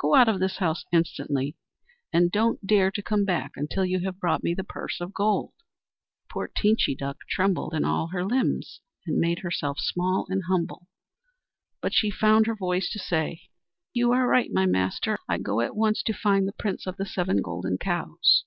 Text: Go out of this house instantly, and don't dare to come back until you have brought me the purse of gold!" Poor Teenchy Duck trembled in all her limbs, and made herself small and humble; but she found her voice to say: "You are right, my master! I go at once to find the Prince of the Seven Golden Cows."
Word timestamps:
Go 0.00 0.16
out 0.16 0.28
of 0.28 0.40
this 0.40 0.56
house 0.56 0.84
instantly, 0.92 1.56
and 2.12 2.32
don't 2.32 2.66
dare 2.66 2.90
to 2.90 3.02
come 3.02 3.24
back 3.24 3.52
until 3.54 3.84
you 3.84 4.00
have 4.00 4.18
brought 4.18 4.42
me 4.42 4.52
the 4.52 4.64
purse 4.64 5.00
of 5.00 5.14
gold!" 5.14 5.52
Poor 6.28 6.48
Teenchy 6.52 6.96
Duck 6.96 7.18
trembled 7.28 7.72
in 7.72 7.84
all 7.84 8.08
her 8.08 8.24
limbs, 8.24 8.80
and 9.06 9.18
made 9.20 9.38
herself 9.44 9.78
small 9.78 10.26
and 10.28 10.42
humble; 10.48 10.88
but 11.80 11.94
she 11.94 12.10
found 12.10 12.48
her 12.48 12.56
voice 12.56 12.90
to 12.90 12.98
say: 12.98 13.42
"You 13.94 14.10
are 14.10 14.26
right, 14.26 14.50
my 14.52 14.66
master! 14.66 15.16
I 15.28 15.38
go 15.38 15.60
at 15.60 15.76
once 15.76 16.02
to 16.02 16.12
find 16.12 16.48
the 16.48 16.52
Prince 16.58 16.84
of 16.88 16.96
the 16.96 17.06
Seven 17.06 17.40
Golden 17.40 17.78
Cows." 17.78 18.42